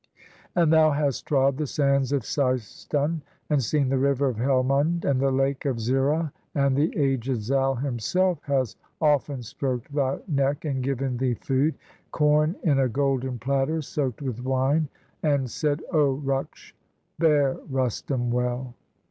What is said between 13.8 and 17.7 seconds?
soak'd with wine, And said: 0 Ruksh, bear